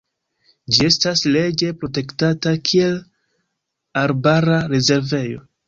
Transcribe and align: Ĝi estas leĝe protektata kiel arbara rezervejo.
Ĝi 0.77 0.87
estas 0.87 1.21
leĝe 1.35 1.69
protektata 1.83 2.55
kiel 2.71 2.97
arbara 4.07 4.59
rezervejo. 4.77 5.49